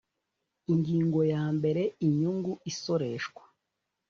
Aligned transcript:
Ingingo 0.71 1.19
yambere 1.33 1.81
Inyungu 2.05 2.51
isoreshwa 2.71 3.43